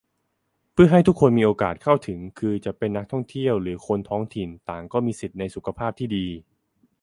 [0.71, 6.27] เพื่อให้ทุกคนมีโอกาสเข้าถึง คือจะเป็นนักท่องเที่ยวหรือคนท้องถิ่น ต่างก็มีสิทธิในสุขภาพที่ดี